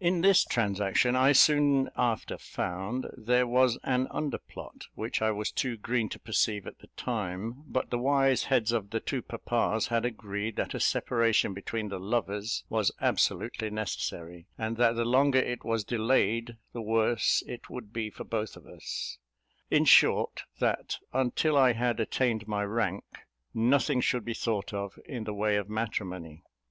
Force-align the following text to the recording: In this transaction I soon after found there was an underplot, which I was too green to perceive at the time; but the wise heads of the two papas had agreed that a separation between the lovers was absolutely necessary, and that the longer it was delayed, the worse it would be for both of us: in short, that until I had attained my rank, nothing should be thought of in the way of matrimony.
In 0.00 0.20
this 0.20 0.44
transaction 0.44 1.16
I 1.16 1.32
soon 1.32 1.88
after 1.96 2.36
found 2.36 3.06
there 3.16 3.46
was 3.46 3.78
an 3.84 4.06
underplot, 4.08 4.82
which 4.96 5.22
I 5.22 5.30
was 5.30 5.50
too 5.50 5.78
green 5.78 6.10
to 6.10 6.18
perceive 6.18 6.66
at 6.66 6.80
the 6.80 6.88
time; 6.88 7.54
but 7.66 7.88
the 7.88 7.96
wise 7.96 8.44
heads 8.44 8.70
of 8.72 8.90
the 8.90 9.00
two 9.00 9.22
papas 9.22 9.86
had 9.86 10.04
agreed 10.04 10.56
that 10.56 10.74
a 10.74 10.78
separation 10.78 11.54
between 11.54 11.88
the 11.88 11.98
lovers 11.98 12.64
was 12.68 12.92
absolutely 13.00 13.70
necessary, 13.70 14.46
and 14.58 14.76
that 14.76 14.94
the 14.94 15.06
longer 15.06 15.38
it 15.38 15.64
was 15.64 15.84
delayed, 15.84 16.58
the 16.74 16.82
worse 16.82 17.42
it 17.46 17.70
would 17.70 17.94
be 17.94 18.10
for 18.10 18.24
both 18.24 18.58
of 18.58 18.66
us: 18.66 19.16
in 19.70 19.86
short, 19.86 20.42
that 20.58 20.98
until 21.14 21.56
I 21.56 21.72
had 21.72 21.98
attained 21.98 22.46
my 22.46 22.62
rank, 22.62 23.04
nothing 23.54 24.02
should 24.02 24.26
be 24.26 24.34
thought 24.34 24.74
of 24.74 24.98
in 25.06 25.24
the 25.24 25.32
way 25.32 25.56
of 25.56 25.70
matrimony. 25.70 26.42